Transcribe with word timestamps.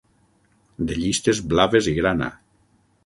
De 0.91 0.97
llistes 1.01 1.41
blaves 1.51 1.91
i 1.93 1.97
grana. 1.99 2.31